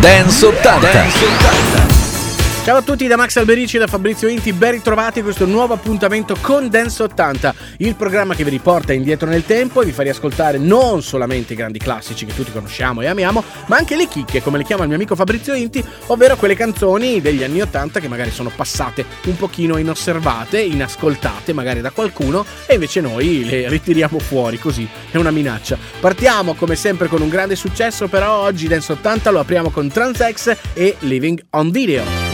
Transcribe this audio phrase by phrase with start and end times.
[0.00, 0.80] Dance 80.
[0.80, 1.22] Dance
[1.84, 1.89] 80.
[2.62, 5.72] Ciao a tutti da Max Alberici e da Fabrizio Inti, ben ritrovati a questo nuovo
[5.72, 10.02] appuntamento con Dance 80, il programma che vi riporta indietro nel tempo e vi fa
[10.02, 14.42] riascoltare non solamente i grandi classici che tutti conosciamo e amiamo, ma anche le chicche,
[14.42, 18.08] come le chiama il mio amico Fabrizio Inti, ovvero quelle canzoni degli anni 80 che
[18.08, 24.18] magari sono passate un pochino inosservate, inascoltate magari da qualcuno e invece noi le ritiriamo
[24.18, 25.78] fuori così, è una minaccia.
[25.98, 30.56] Partiamo come sempre con un grande successo, però oggi Dance 80 lo apriamo con Transex
[30.74, 32.29] e Living on Video.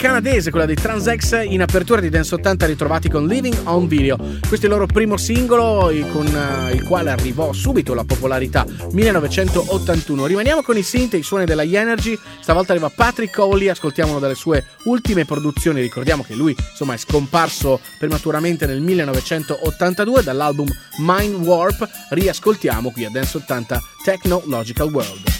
[0.00, 4.16] Canadese, quella dei Transex, in apertura di Dance 80 ritrovati con Living on Video.
[4.16, 10.24] Questo è il loro primo singolo con uh, il quale arrivò subito la popolarità, 1981.
[10.24, 14.34] Rimaniamo con i synth e i suoni della Energy, stavolta arriva Patrick Coley, ascoltiamolo dalle
[14.34, 20.68] sue ultime produzioni, ricordiamo che lui insomma è scomparso prematuramente nel 1982 dall'album
[21.00, 25.39] Mind Warp, riascoltiamo qui a Dance 80 Technological World.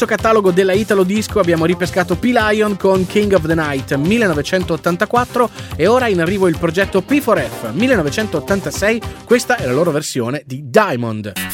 [0.00, 5.86] Dall'immenso catalogo della Italo Disco abbiamo ripescato P-Lion con King of the Night 1984 e
[5.86, 11.49] ora in arrivo il progetto P4F 1986, questa è la loro versione di Diamond.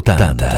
[0.00, 0.51] Dance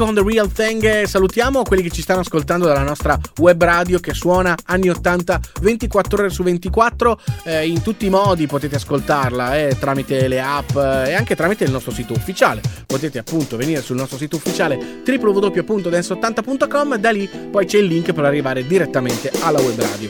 [0.00, 1.02] con The Real Thing.
[1.02, 6.18] Salutiamo quelli che ci stanno ascoltando dalla nostra web radio che suona anni 80 24
[6.18, 7.20] ore su 24.
[7.44, 11.64] Eh, in tutti i modi potete ascoltarla eh, tramite le app eh, e anche tramite
[11.64, 12.62] il nostro sito ufficiale.
[12.86, 16.96] Potete appunto venire sul nostro sito ufficiale www.dance80.com.
[16.96, 20.08] Da lì poi c'è il link per arrivare direttamente alla web radio.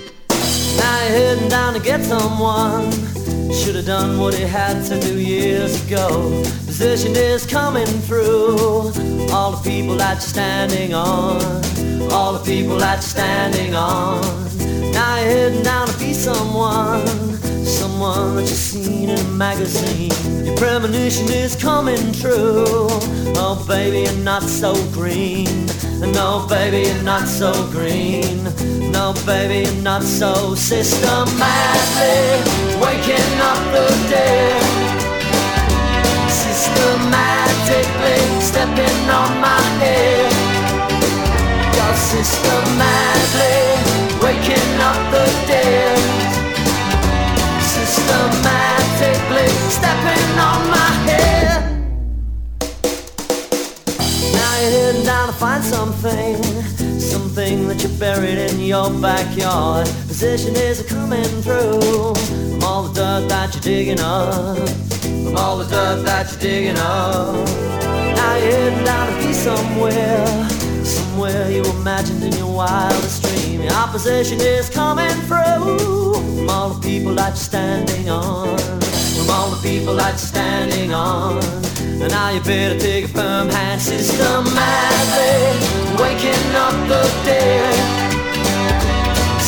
[3.52, 6.42] Should have done what he had to do years ago.
[6.66, 8.92] Position is coming through.
[9.32, 11.40] All the people that you're standing on.
[12.12, 14.22] All the people that you're standing on.
[14.92, 17.06] Now you're heading down to be someone.
[17.64, 20.46] Someone that you've seen in a magazine.
[20.46, 22.64] Your premonition is coming true.
[23.36, 25.66] Oh, baby, you're not so green.
[26.00, 28.79] No, baby, you're not so green.
[29.00, 31.24] No, baby, not so systematically
[32.84, 34.60] waking up the dead.
[36.28, 40.30] Systematically stepping on my head.
[41.76, 43.60] You're systematically
[44.20, 45.98] waking up the dead.
[47.72, 51.60] Systematically stepping on my head.
[54.36, 56.36] Now you're heading down to find something,
[57.30, 59.86] something that you buried in your backyard.
[60.08, 65.64] Position is coming through from all the dirt that you're digging up, from all the
[65.64, 67.34] dirt that you're digging up.
[68.16, 70.26] Now you're heading down to be somewhere,
[70.84, 73.62] somewhere you imagined in your wildest dream.
[73.62, 78.58] Your opposition is coming through from all the people that you're standing on,
[79.30, 81.38] all the people that you're standing on.
[82.02, 85.54] And now you better take a firm hand systematically
[86.02, 87.74] waking up the dead.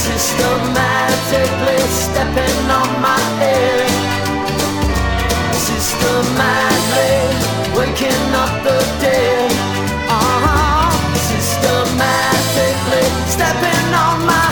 [0.07, 3.89] Systematically stepping on my head.
[5.67, 7.19] Systematically
[7.77, 9.51] waking up the dead.
[10.07, 10.91] Uh-huh.
[11.31, 14.52] Systematically stepping on my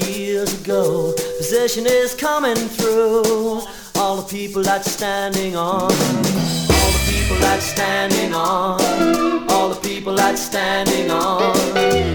[0.00, 1.12] years ago.
[1.38, 3.62] Possession is coming through.
[3.96, 9.68] All the people that you're standing on, all the people that you're standing on, all
[9.68, 11.54] the people that you're standing on.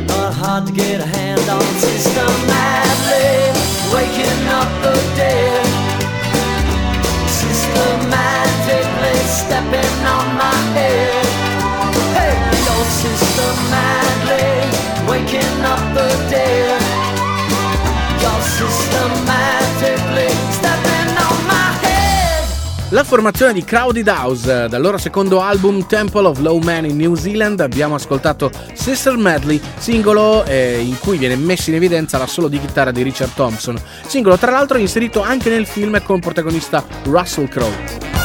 [0.07, 1.61] Not hard to get a hand on.
[1.79, 3.51] Systematically
[3.93, 5.65] waking up the dead.
[7.29, 11.25] Systematically stepping on my head.
[12.17, 12.35] Hey,
[12.65, 14.55] you're systematically
[15.09, 16.86] waking up the dead.
[22.91, 27.15] La formazione di Crowded House, dal loro secondo album Temple of Low Man in New
[27.15, 32.47] Zealand, abbiamo ascoltato Sister Medley, singolo eh, in cui viene messa in evidenza la solo
[32.47, 33.77] di chitarra di Richard Thompson.
[34.07, 38.16] Singolo tra l'altro inserito anche nel film con protagonista Russell Crowe.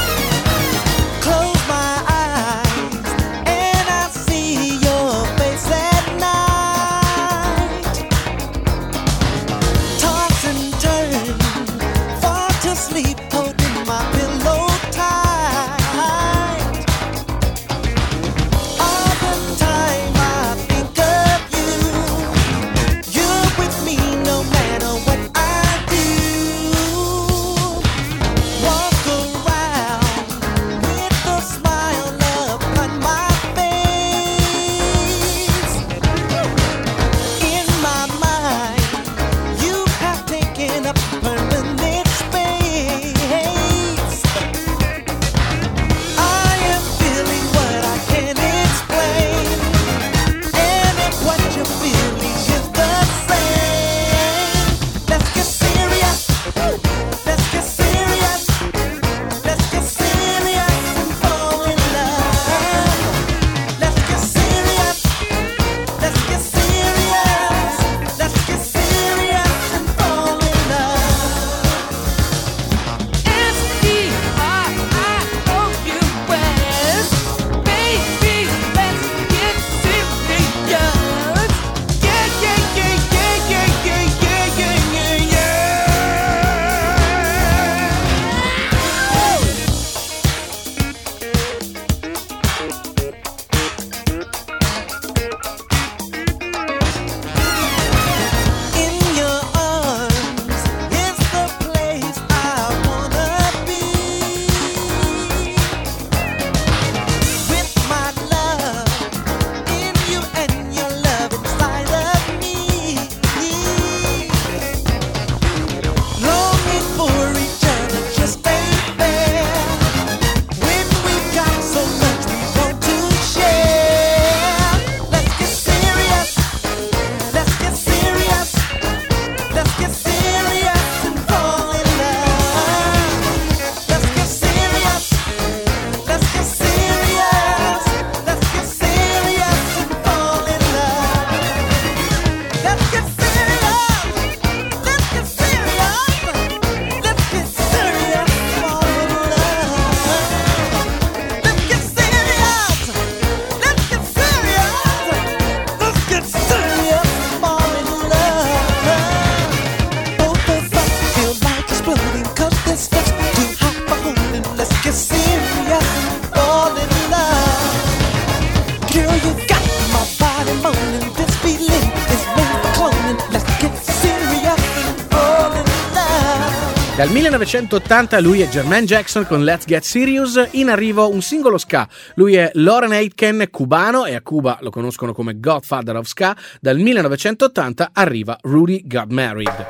[177.33, 181.89] 1980 lui è Jermaine Jackson con Let's Get Serious, in arrivo un singolo ska.
[182.17, 186.37] Lui è Lauren Aitken, cubano e a Cuba lo conoscono come Godfather of Ska.
[186.61, 189.67] Dal 1980 arriva Rudy Got Married.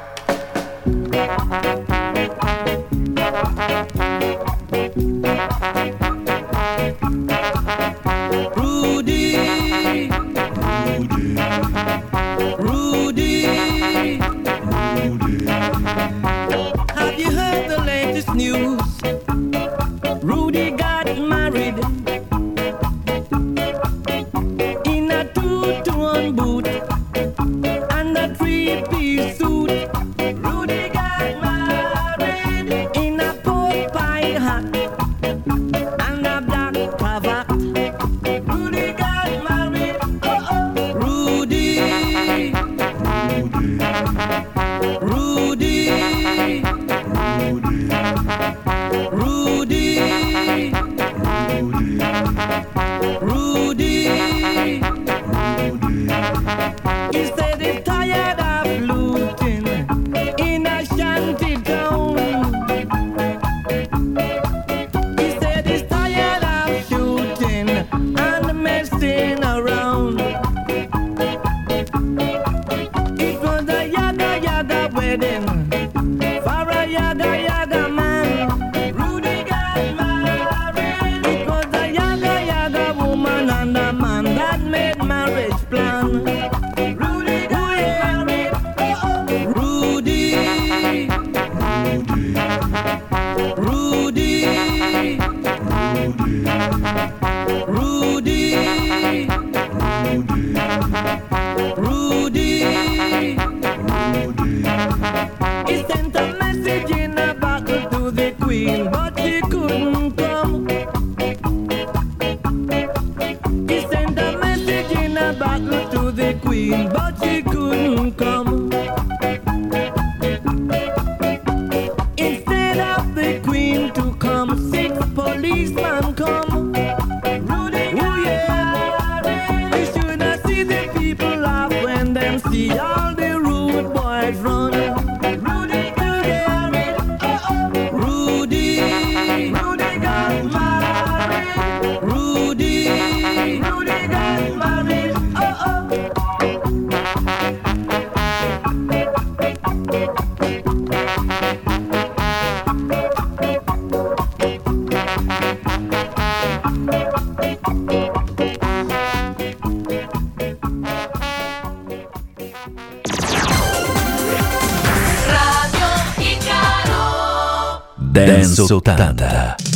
[168.12, 169.71] Dance 80.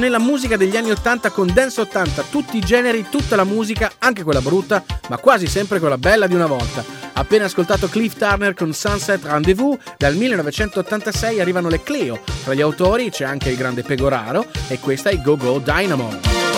[0.00, 4.22] nella musica degli anni 80 con Dance 80, tutti i generi, tutta la musica, anche
[4.22, 6.82] quella brutta, ma quasi sempre quella bella di una volta.
[7.12, 13.10] Appena ascoltato Cliff Turner con Sunset Rendezvous, dal 1986 arrivano le Cleo, tra gli autori
[13.10, 16.49] c'è anche il grande Pegoraro e questa è Go Go Dynamo.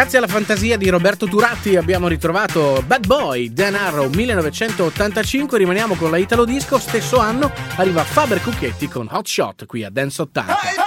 [0.00, 6.10] Grazie alla fantasia di Roberto Turatti abbiamo ritrovato Bad Boy, Dan Arrow 1985, rimaniamo con
[6.10, 10.79] la Italo Disco, stesso anno arriva Faber Cucchetti con Hot Shot qui a Dance 80.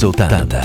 [0.00, 0.57] Dance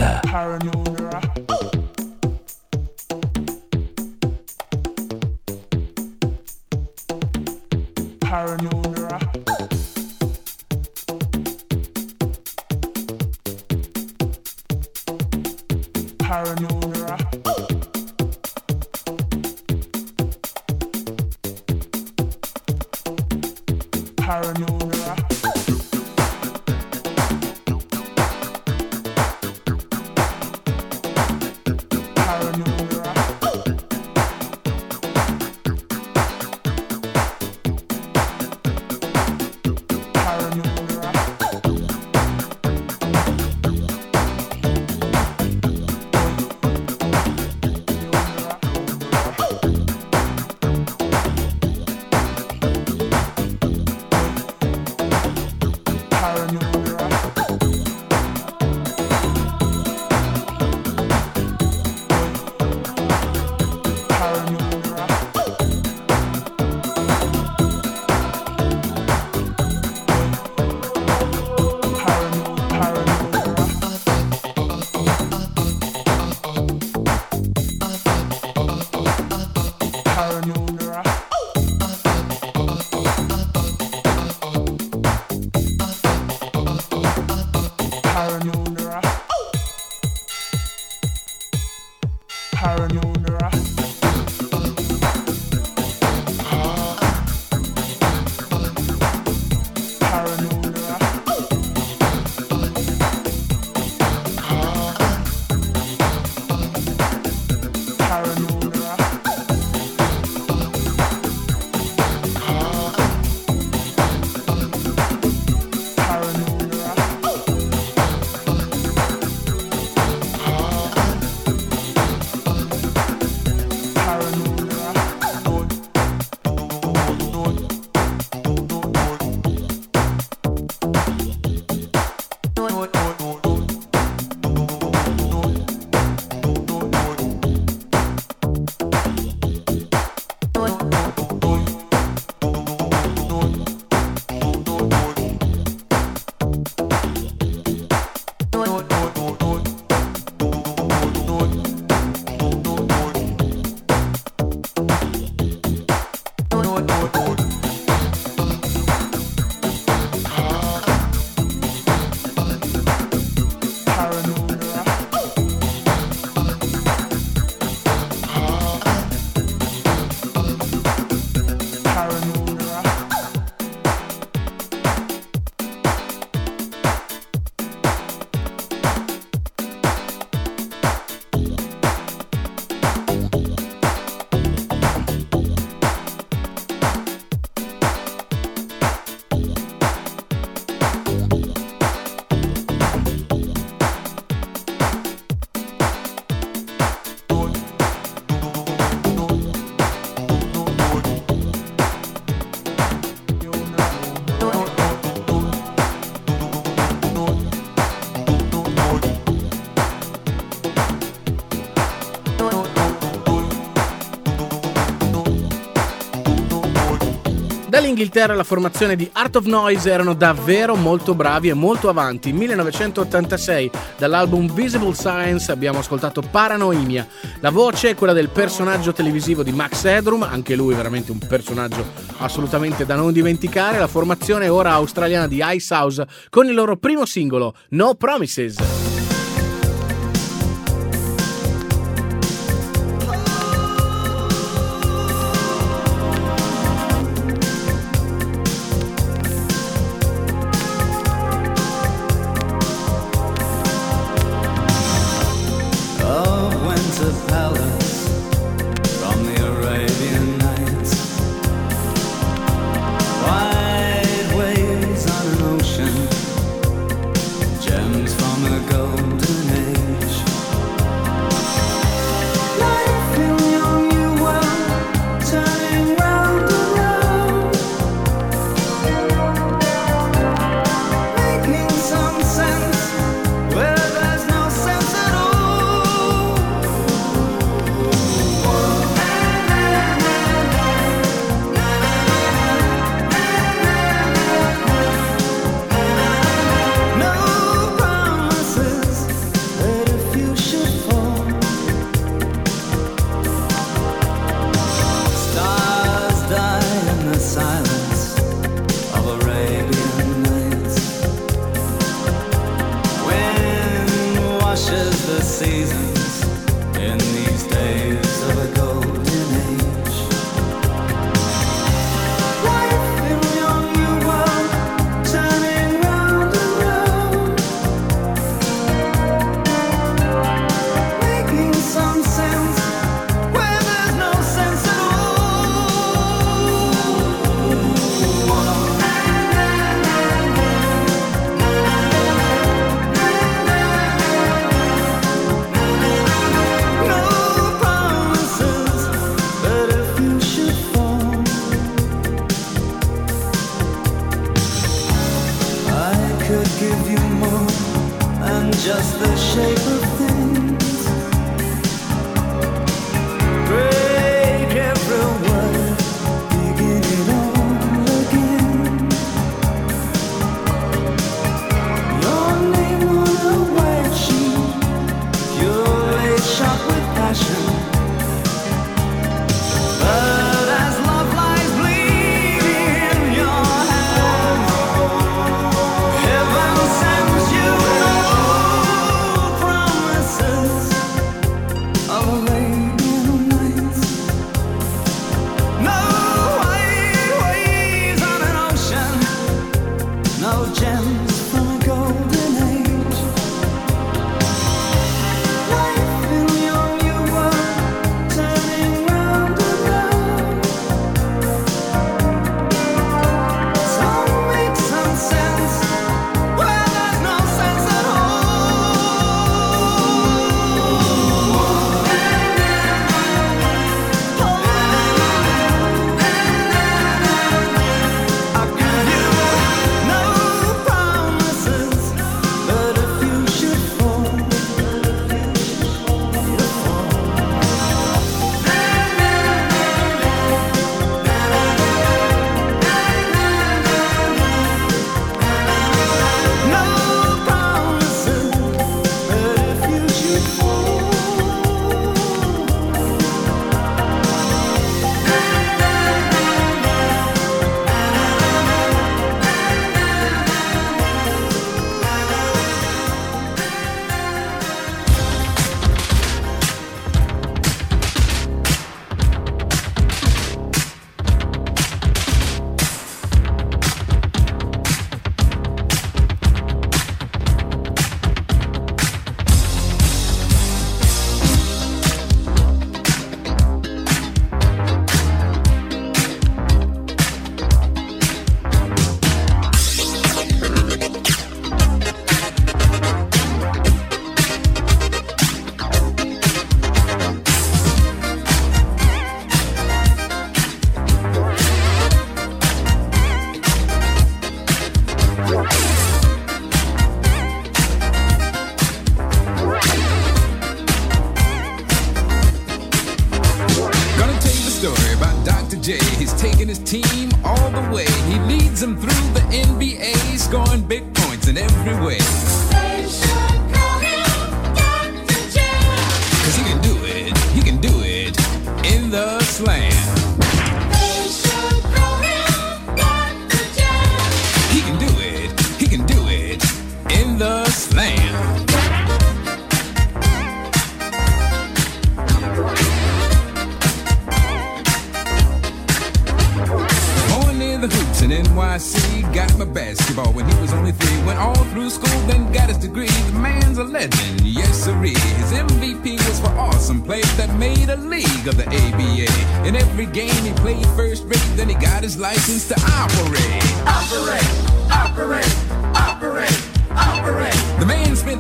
[217.94, 222.34] Inghilterra la formazione di Art of Noise erano davvero molto bravi e molto avanti.
[222.34, 223.70] 1986,
[224.00, 227.08] dall'album Visible Science abbiamo ascoltato Paranoimia.
[227.40, 231.86] La voce è quella del personaggio televisivo di Max Edrum, anche lui veramente un personaggio
[232.18, 233.78] assolutamente da non dimenticare.
[233.78, 239.03] La formazione ora australiana di Ice House con il loro primo singolo, No Promises.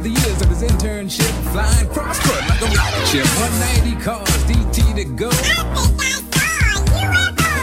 [0.03, 3.25] the years of his internship, flying crosscut like a rocket ship.
[3.39, 5.29] 190 cars, DT to go.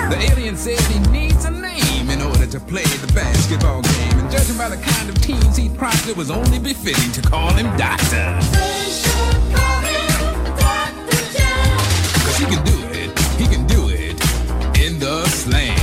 [0.08, 4.18] The alien said he needs a name in order to play the basketball game.
[4.18, 7.52] And judging by the kind of teams he props, it was only befitting to call
[7.52, 8.38] him Doctor.
[8.56, 11.44] They should call him Doctor
[12.24, 14.16] Cause he can do it, he can do it
[14.80, 15.79] in the slam.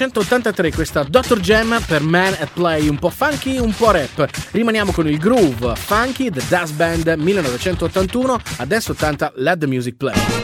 [0.00, 1.40] 1983 questa Dr.
[1.40, 4.30] Jam per Man at Play, un po' funky, un po' rap.
[4.50, 10.39] Rimaniamo con il groove funky The Dust Band 1981, adesso 80 Let the Music Play.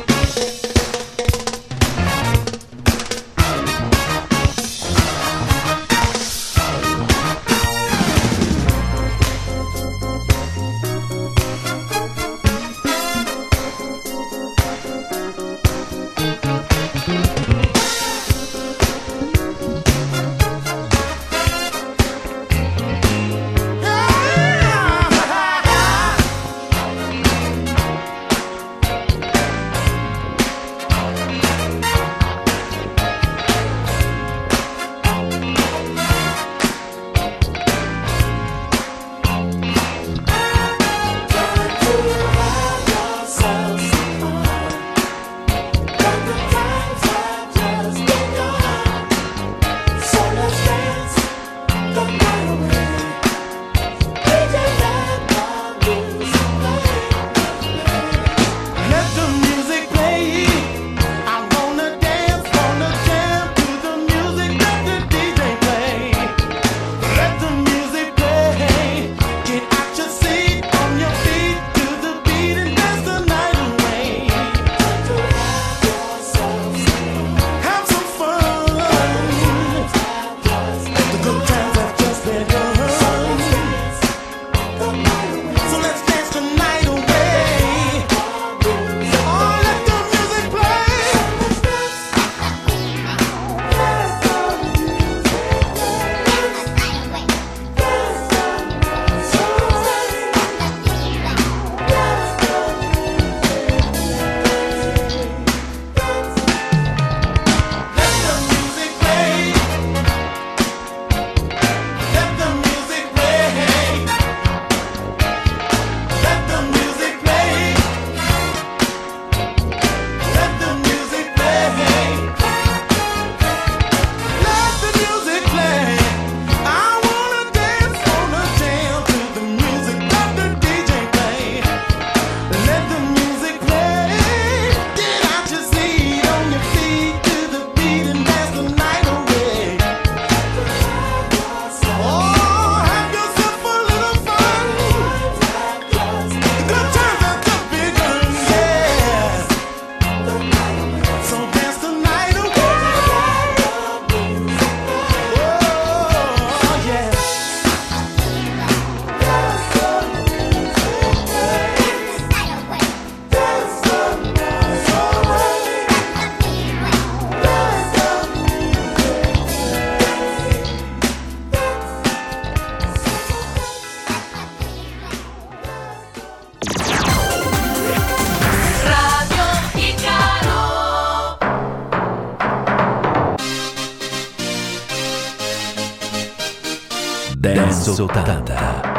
[187.73, 188.96] Senso 80.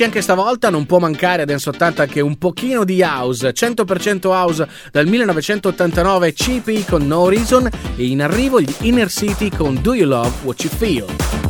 [0.00, 4.28] esserci anche stavolta, non può mancare a Dance 80 che un pochino di house, 100%
[4.28, 9.94] house dal 1989 CP con No Reason e in arrivo gli Inner City con Do
[9.94, 11.49] You Love What You Feel.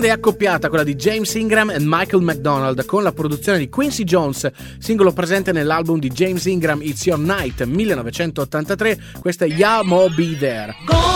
[0.00, 4.50] grande accoppiata quella di James Ingram e Michael McDonald con la produzione di Quincy Jones,
[4.78, 10.38] singolo presente nell'album di James Ingram It's Your Night 1983, questa è Ya Mo Be
[10.38, 10.74] There.
[10.86, 11.09] Go!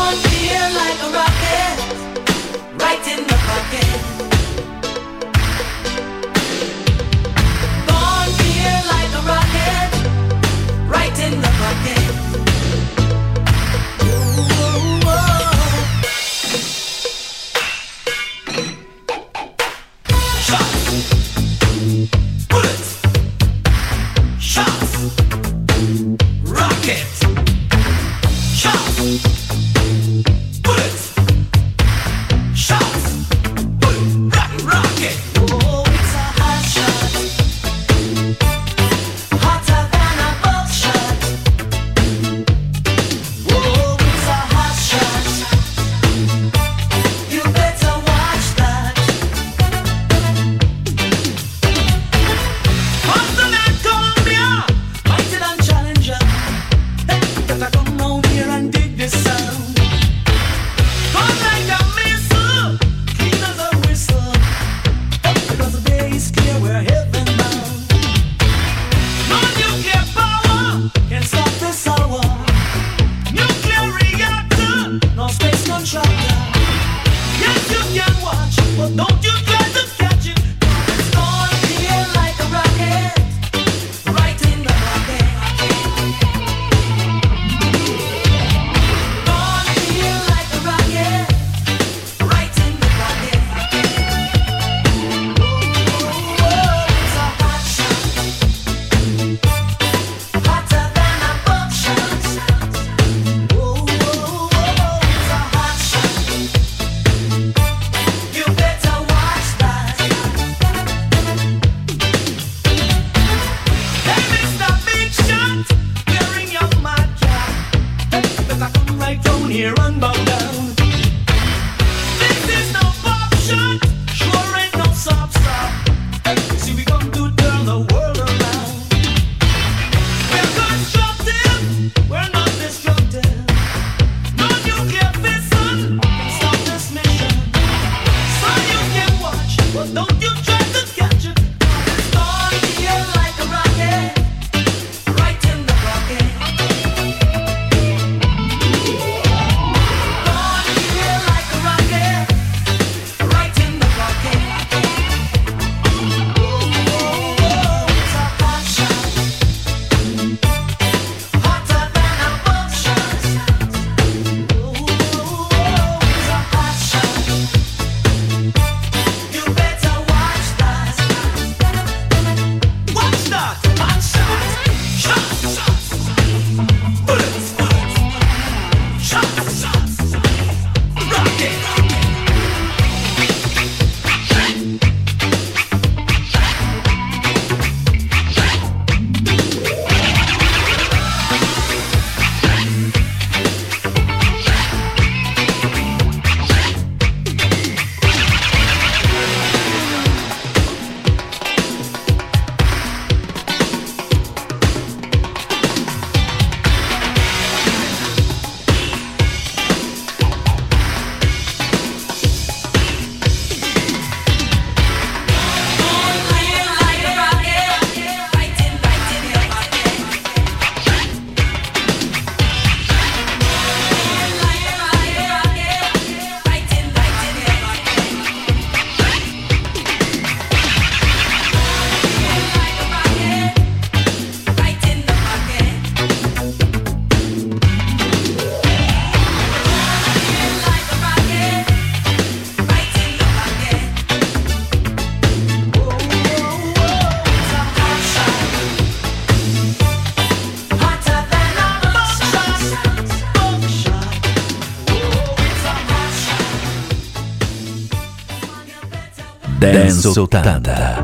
[259.89, 260.44] Hot shot.
[260.44, 261.03] Dance 80.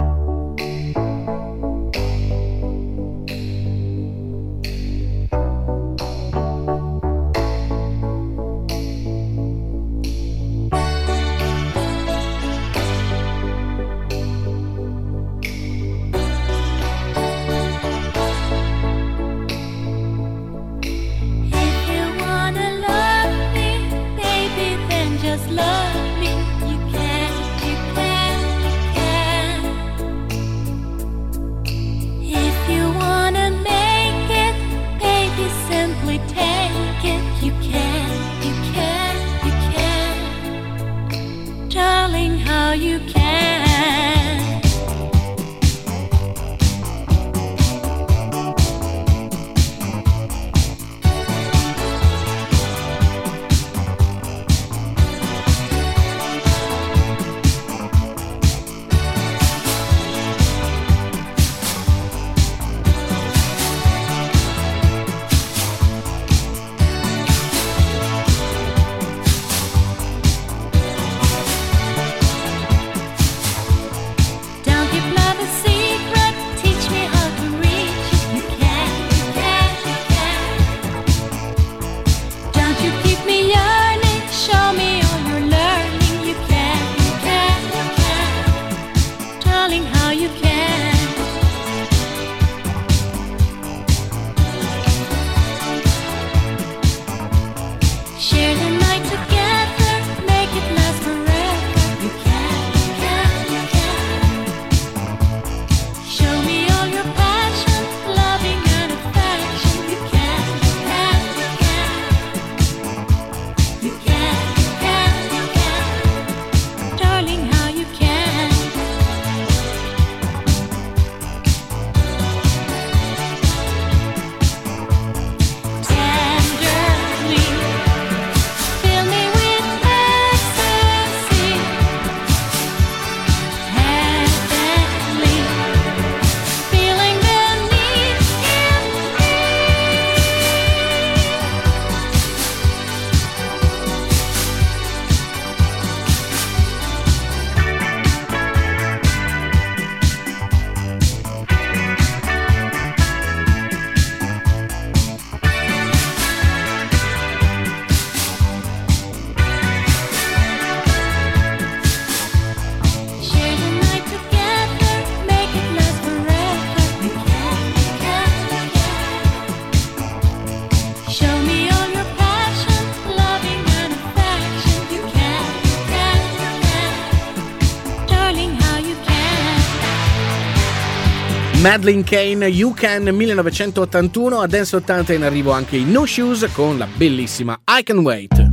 [181.71, 186.77] Madeline Kane, You Can 1981, a Dance 80 in arrivo anche i No Shoes con
[186.77, 188.50] la bellissima I Can Wait.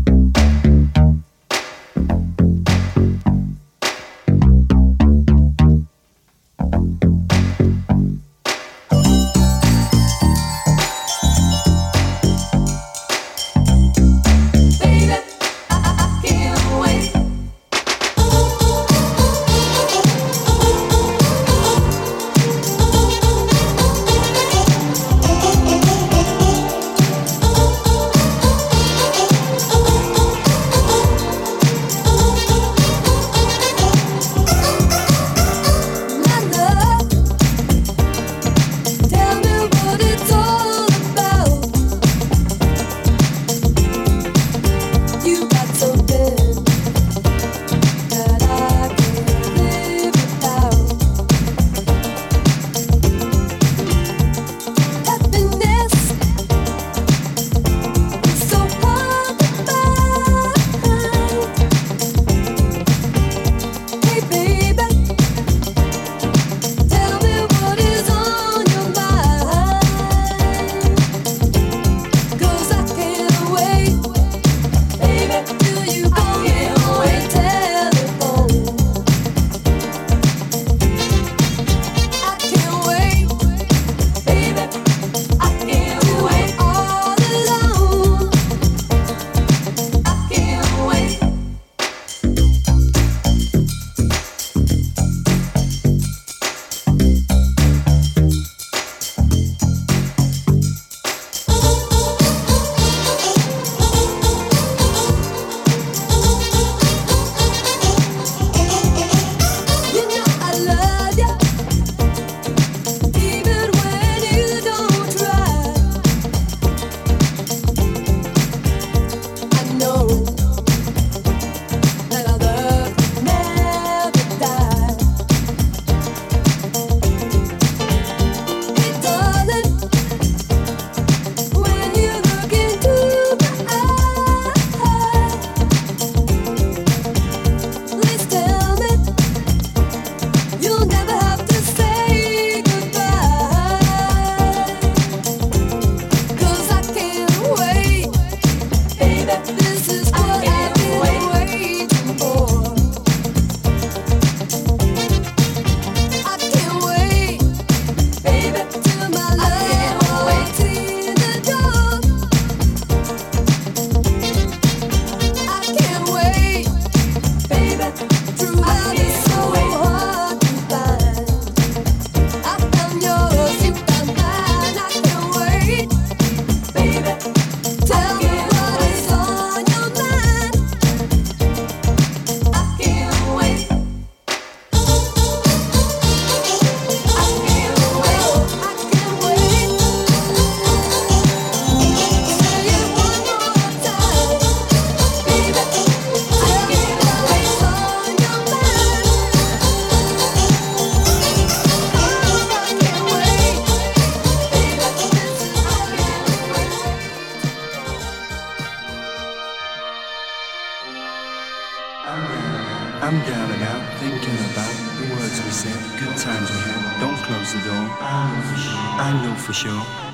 [219.65, 220.06] I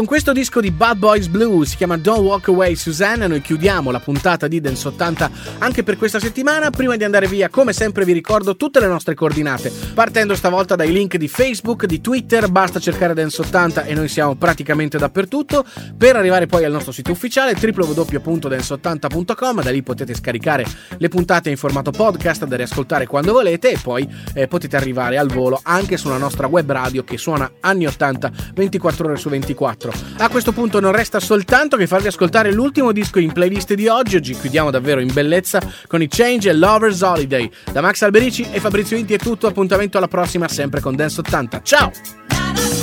[0.00, 3.90] con questo disco di Bad Boys Blue si chiama Don't Walk Away Susanna, noi chiudiamo
[3.90, 6.70] la puntata di Dance 80 anche per questa settimana.
[6.70, 10.90] Prima di andare via, come sempre vi ricordo tutte le nostre coordinate, partendo stavolta dai
[10.90, 15.66] link di Facebook, di Twitter, basta cercare Dance 80 e noi siamo praticamente dappertutto,
[15.98, 20.64] per arrivare poi al nostro sito ufficiale www.dance80.com, da lì potete scaricare
[20.96, 25.28] le puntate in formato podcast da riascoltare quando volete e poi eh, potete arrivare al
[25.28, 29.89] volo anche sulla nostra web radio che suona anni 80 24 ore su 24.
[30.18, 34.16] A questo punto non resta soltanto che farvi ascoltare l'ultimo disco in playlist di oggi.
[34.16, 37.50] Oggi chiudiamo davvero in bellezza con i Change e Lovers Holiday.
[37.72, 39.46] Da Max Alberici e Fabrizio Inti è tutto.
[39.46, 41.62] Appuntamento alla prossima, sempre con Dance 80.
[41.62, 42.79] Ciao!